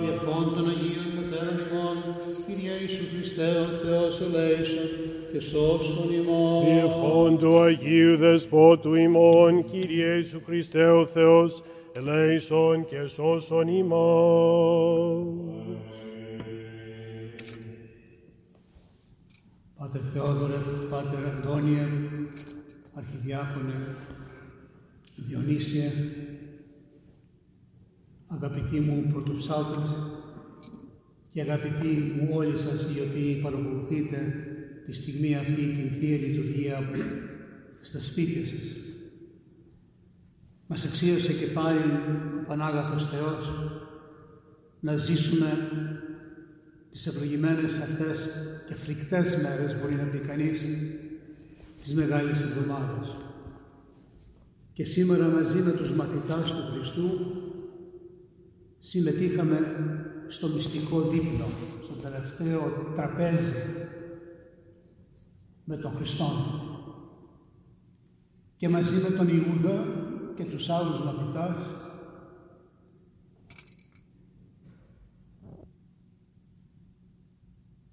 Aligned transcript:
Διευχών 0.00 0.54
των 0.54 0.68
Αγίων 0.68 1.06
Πατέρων 1.14 1.58
ημών, 1.58 1.96
Kyrie 2.46 2.80
Ιησού 2.80 3.04
Χριστέ 3.14 3.58
ο 3.58 3.72
Θεός 3.72 4.20
ελέησον 4.20 4.88
και 5.32 5.40
σώσον 5.40 6.12
ημών. 6.12 6.64
Διευχών 6.64 7.38
του 7.38 7.60
Αγίου 7.60 8.16
Δεσπότου 8.16 8.94
ημών, 8.94 9.64
Κύριε 9.64 10.14
Ιησού 10.14 10.40
Χριστέ 10.44 10.90
ο 10.90 11.06
Θεός, 11.06 11.62
ελέησον 11.92 12.84
και 12.84 13.06
σώσον 13.06 13.68
ημάς. 13.68 14.00
Πάτερ 19.78 20.00
Θεόδωρε, 20.12 20.54
Πάτερ 20.90 21.18
Αντώνιε, 21.26 21.86
Αρχιδιάκονε, 22.94 23.96
Διονύσιε, 25.26 25.92
αγαπητοί 28.26 28.80
μου 28.80 29.06
πρωτοψάλτες 29.12 29.96
και 31.30 31.40
αγαπητοί 31.40 31.86
μου 31.86 32.28
όλοι 32.32 32.58
σας 32.58 32.80
οι 32.80 33.00
οποίοι 33.00 33.34
παρακολουθείτε 33.34 34.34
τη 34.86 34.92
στιγμή 34.92 35.36
αυτή 35.36 35.54
την 35.54 35.90
Θεία 35.98 36.16
Λειτουργία 36.16 36.90
στα 37.80 38.00
σπίτια 38.00 38.46
σας. 38.46 38.60
Μας 40.66 40.84
εξίωσε 40.84 41.32
και 41.32 41.46
πάλι 41.46 41.78
ο 42.40 42.44
Πανάγαθος 42.46 43.08
Θεός 43.08 43.52
να 44.80 44.96
ζήσουμε 44.96 45.70
τις 46.90 47.06
ευλογημένες 47.06 47.78
αυτές 47.78 48.28
και 48.68 48.74
φρικτές 48.74 49.42
μέρες 49.42 49.80
μπορεί 49.80 49.94
να 49.94 50.04
πει 50.04 50.18
κανείς 50.18 50.64
της 51.80 51.94
Μεγάλης 51.94 52.40
Εβδομάδας. 52.40 53.19
Και 54.80 54.86
σήμερα 54.86 55.28
μαζί 55.28 55.62
με 55.62 55.70
τους 55.70 55.92
μαθητάς 55.92 56.50
του 56.50 56.72
Χριστού 56.72 57.10
συμμετείχαμε 58.78 59.58
στο 60.28 60.48
μυστικό 60.48 61.00
δείπνο, 61.00 61.46
στο 61.82 61.92
τελευταίο 61.92 62.92
τραπέζι 62.96 63.62
με 65.64 65.76
τον 65.76 65.92
Χριστό. 65.96 66.30
Και 68.56 68.68
μαζί 68.68 68.94
με 69.02 69.16
τον 69.16 69.28
Ιούδα 69.28 69.86
και 70.36 70.44
τους 70.44 70.68
άλλους 70.68 71.04
μαθητάς 71.04 71.56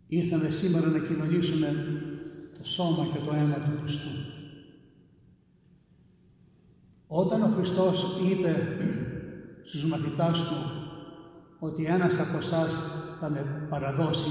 ήρθαμε 0.07 0.49
σήμερα 0.49 0.87
να 0.87 0.99
κοινωνήσουμε 0.99 1.73
το 2.57 2.63
σώμα 2.67 3.05
και 3.13 3.19
το 3.25 3.33
αίμα 3.33 3.55
του 3.55 3.79
Χριστού. 3.81 4.36
Όταν 7.07 7.43
ο 7.43 7.51
Χριστός 7.55 8.19
είπε 8.31 8.55
στους 9.63 9.85
μαθητάς 9.85 10.39
του 10.39 10.55
ότι 11.59 11.83
ένας 11.83 12.19
από 12.19 12.37
εσάς 12.37 12.73
θα 13.19 13.29
με 13.29 13.67
παραδώσει, 13.69 14.29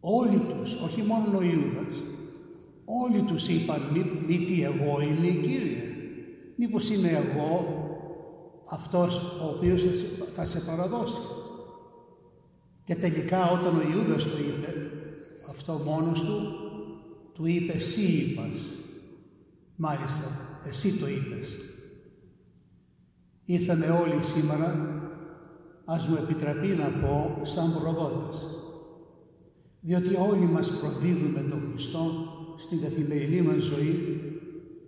όλοι 0.00 0.38
τους, 0.38 0.80
όχι 0.82 1.02
μόνο 1.02 1.38
ο 1.38 1.42
Ιούδας, 1.42 1.94
όλοι 2.84 3.22
τους 3.22 3.48
είπαν 3.48 3.80
μη, 3.92 4.04
μη 4.26 4.44
τι 4.44 4.62
εγώ 4.62 5.00
είναι 5.00 5.40
Κύριε. 5.40 5.82
Μήπως 6.56 6.90
είμαι 6.90 7.08
εγώ 7.08 7.66
αυτός 8.70 9.16
ο 9.16 9.54
οποίος 9.56 9.82
θα 10.34 10.44
σε 10.44 10.60
παραδώσει. 10.60 11.20
Και 12.84 12.94
τελικά 12.94 13.50
όταν 13.50 13.76
ο 13.76 13.80
Ιούδας 13.92 14.22
το 14.22 14.38
είπε, 14.38 14.90
αυτό 15.50 15.72
μόνος 15.72 16.22
του, 16.22 16.54
του 17.34 17.46
είπε 17.46 17.72
εσύ 17.72 18.12
είπας. 18.12 18.56
Μάλιστα, 19.76 20.53
εσύ 20.68 20.98
το 20.98 21.06
είπες. 21.06 21.48
Ήρθαμε 23.44 23.86
όλοι 23.86 24.22
σήμερα, 24.22 24.68
ας 25.84 26.06
μου 26.06 26.16
επιτραπεί 26.16 26.68
να 26.68 26.88
πω, 26.88 27.40
σαν 27.42 27.78
προδότες. 27.78 28.36
Διότι 29.80 30.16
όλοι 30.30 30.44
μας 30.44 30.70
προδίδουμε 30.70 31.40
τον 31.50 31.62
Χριστό 31.70 32.12
στην 32.56 32.80
καθημερινή 32.80 33.42
μας 33.42 33.64
ζωή, 33.64 34.20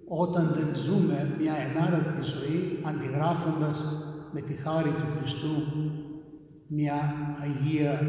όταν 0.09 0.53
δεν 0.55 0.75
ζούμε 0.75 1.37
μια 1.41 1.55
ενάρετη 1.55 2.23
ζωή, 2.23 2.79
αντιγράφοντας 2.83 3.85
με 4.33 4.41
τη 4.41 4.53
χάρη 4.53 4.91
του 4.91 5.07
Χριστού 5.19 5.63
μια 6.69 7.15
Αγία 7.43 8.01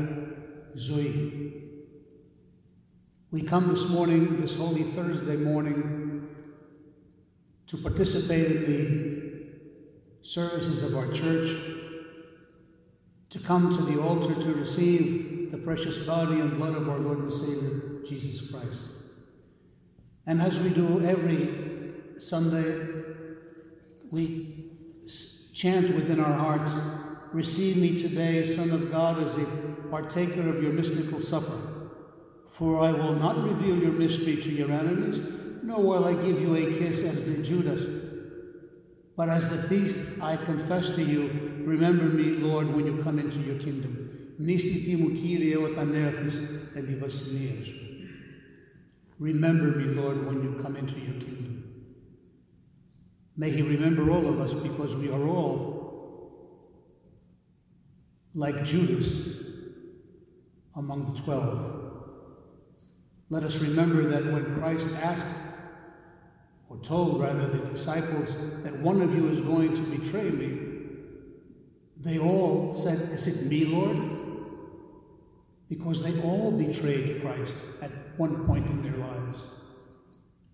ζωή. 0.74 1.32
We 3.30 3.42
come 3.42 3.68
this 3.74 3.90
morning, 3.90 4.40
this 4.42 4.56
Holy 4.56 4.84
Thursday 4.96 5.38
morning, 5.50 6.07
to 7.68 7.78
participate 7.78 8.52
in 8.52 8.66
the 8.66 10.28
services 10.28 10.82
of 10.82 10.98
our 10.98 11.12
church, 11.12 11.58
to 13.30 13.40
come 13.40 13.76
to 13.76 13.82
the 13.84 14.02
altar 14.02 14.34
to 14.34 14.54
receive 14.54 15.52
the 15.52 15.58
precious 15.58 16.06
body 16.06 16.40
and 16.40 16.58
blood 16.58 16.76
of 16.76 16.90
our 16.90 17.00
Lord 17.00 17.20
and 17.20 17.34
Savior, 17.34 18.02
Jesus 18.08 18.50
Christ. 18.50 18.96
And 20.26 20.42
as 20.42 20.60
we 20.60 20.70
do 20.70 21.06
every 21.06 22.20
Sunday, 22.20 22.88
we 24.12 24.72
chant 25.54 25.94
within 25.96 26.20
our 26.20 26.34
hearts, 26.34 26.78
Receive 27.34 27.78
me 27.78 28.02
today, 28.02 28.46
Son 28.46 28.72
of 28.72 28.90
God, 28.90 29.22
as 29.22 29.36
a 29.36 29.46
partaker 29.92 30.48
of 30.50 30.64
your 30.64 30.72
mystical 30.72 31.20
supper. 31.20 31.60
For 32.48 32.82
I 32.82 32.92
will 32.92 33.14
not 33.14 33.44
reveal 33.44 33.78
your 33.78 33.92
mystery 33.92 34.38
to 34.38 34.50
your 34.50 34.72
enemies, 34.72 35.20
nor 35.63 35.83
will 35.83 36.05
I 36.05 36.15
give 36.15 36.41
you 36.41 36.55
a 36.57 36.67
kiss 36.67 37.03
as 37.03 37.25
did 37.25 37.45
Judas. 37.45 37.83
But 39.17 39.29
as 39.29 39.51
the 39.51 39.69
thief, 39.69 40.23
I 40.23 40.37
confess 40.37 40.95
to 40.97 41.03
you, 41.03 41.63
remember 41.65 42.05
me, 42.05 42.37
Lord, 42.37 42.75
when 42.75 42.87
you 42.87 43.03
come 43.03 43.19
into 43.19 43.39
your 43.41 43.59
kingdom. 43.59 43.99
Μνήστητη 44.39 44.97
μου, 44.97 45.11
Κύριε, 45.11 45.57
όταν 45.57 45.95
έρθεις 45.95 46.51
εν 46.75 46.87
τη 46.87 46.97
βασιλεία 46.97 47.65
σου. 47.65 47.77
Remember 49.21 49.69
me, 49.79 49.85
Lord, 50.01 50.27
when 50.27 50.43
you 50.43 50.53
come 50.63 50.77
into 50.77 50.99
your 50.99 51.19
kingdom. 51.25 51.63
May 53.37 53.51
He 53.51 53.63
remember 53.63 54.11
all 54.11 54.27
of 54.33 54.41
us 54.41 54.53
because 54.53 54.97
we 54.97 55.09
are 55.11 55.27
all 55.37 55.61
like 58.35 58.65
Judas 58.65 59.09
among 60.75 61.01
the 61.13 61.21
twelve. 61.23 61.59
Let 63.29 63.45
us 63.45 63.63
remember 63.69 64.03
that 64.09 64.25
when 64.33 64.45
Christ 64.57 64.91
asked, 65.03 65.37
or 66.78 66.84
told 66.84 67.22
rather, 67.22 67.48
the 67.48 67.66
disciples 67.70 68.36
that 68.64 68.78
one 68.80 69.02
of 69.02 69.16
you 69.16 69.28
is 69.28 69.40
going 69.42 69.76
to 69.76 69.82
betray 69.82 70.30
me, 70.30 70.60
they 71.98 72.20
all 72.20 72.74
said, 72.74 73.00
Is 73.12 73.46
it 73.46 73.50
me, 73.50 73.66
Lord? 73.66 73.98
Because 75.70 76.04
they 76.04 76.22
all 76.22 76.52
betrayed 76.52 77.22
Christ 77.22 77.84
at 77.84 77.92
one 78.18 78.46
point 78.46 78.68
in 78.70 78.82
their 78.82 78.98
lives, 78.98 79.46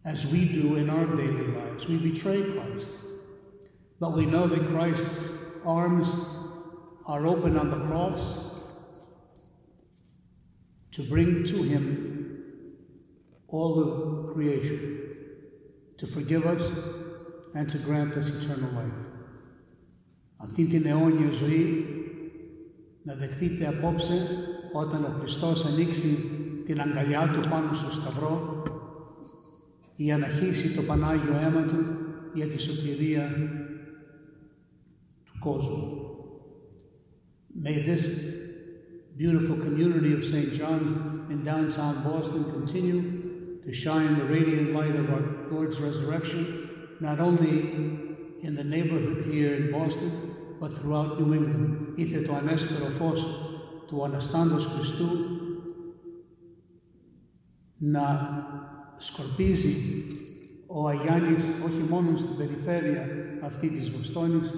as 0.06 0.32
we 0.32 0.46
do 0.46 0.76
in 0.76 0.90
our 0.90 1.06
daily 1.06 1.48
lives. 1.48 1.88
We 1.88 1.98
betray 1.98 2.44
Christ. 2.52 2.90
But 4.00 4.14
we 4.14 4.26
know 4.26 4.48
that 4.48 4.68
Christ's 4.70 5.66
arms 5.66 6.14
are 7.06 7.26
open 7.26 7.58
on 7.58 7.70
the 7.70 7.86
cross 7.86 8.54
to 10.92 11.04
bring 11.04 11.44
to 11.46 11.64
him 11.64 12.44
all 13.48 13.80
of 13.80 14.34
creation, 14.34 15.13
to 15.99 16.07
forgive 16.07 16.45
us 16.55 16.63
and 17.55 17.69
to 17.69 17.79
grant 17.79 18.13
us 18.15 18.29
eternal 18.29 18.73
life. 18.81 19.07
Αυτή 20.37 20.67
την 20.67 20.87
αιώνια 20.87 21.31
ζωή 21.33 21.85
να 23.03 23.15
δεχτείτε 23.15 23.67
απόψε 23.67 24.27
όταν 24.73 25.05
ο 25.05 25.17
Χριστός 25.21 25.65
ανοίξει 25.65 26.19
την 26.65 26.81
αγκαλιά 26.81 27.31
του 27.35 27.49
πάνω 27.49 27.73
στο 27.73 27.91
σταυρό 27.91 28.63
ή 29.97 30.13
αναχύσει 30.13 30.75
το 30.75 30.83
Πανάγιο 30.83 31.35
αίμα 31.43 31.63
του 31.63 31.85
για 32.35 32.47
τη 32.47 32.61
σωτηρία 32.61 33.31
του 35.25 35.39
κόσμου. 35.39 36.03
May 37.65 37.79
this 37.89 38.05
beautiful 39.17 39.57
community 39.67 40.13
of 40.13 40.25
St. 40.25 40.53
John's 40.59 40.93
in 41.33 41.43
downtown 41.45 41.95
Boston 42.05 42.45
continue 42.57 43.03
to 43.65 43.73
shine 43.73 44.19
the 44.21 44.25
radiant 44.25 44.69
light 44.79 44.95
of 45.03 45.07
our 45.15 45.25
Lord's 45.51 45.79
resurrection, 45.89 46.43
not 47.01 47.19
only 47.21 47.55
in 48.47 48.53
the 48.55 48.65
neighborhood 48.65 49.19
here 49.33 49.53
in 49.61 49.71
Boston, 49.71 50.11
but 50.61 50.71
throughout 50.73 51.21
New 51.21 51.35
England. 51.35 51.95
Είτε 51.97 52.21
το 52.21 52.35
ανέστερο 52.35 52.85
φως 52.85 53.27
του 53.87 54.05
Αναστάντος 54.05 54.67
Χριστού 54.67 55.09
να 57.79 58.05
σκορπίζει 58.99 60.05
ο 60.67 60.89
Αγιάννης 60.89 61.45
όχι 61.65 61.87
μόνο 61.91 62.17
στην 62.17 62.37
περιφέρεια 62.37 63.09
αυτή 63.43 63.69
της 63.69 63.91
Βοστόνης, 63.91 64.53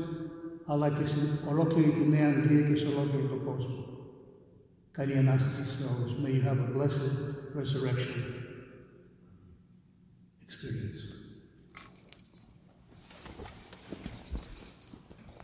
αλλά 0.66 0.90
και 0.90 1.06
σε 1.06 1.16
ολόκληρη 1.50 1.90
τη 1.90 2.08
Νέα 2.08 2.28
Αγγλία 2.28 2.68
και 2.68 2.76
σε 2.76 2.86
ολόκληρο 2.86 3.26
τον 3.26 3.44
κόσμο. 3.44 3.84
Καλή 4.90 5.16
Ανάσταση 5.16 5.62
σε 5.62 5.84
όλους. 5.96 6.14
May 6.14 6.28
you 6.28 6.42
have 6.48 6.60
a 6.68 6.78
blessed 6.78 7.02
resurrection 7.56 8.40
experience. 10.55 11.24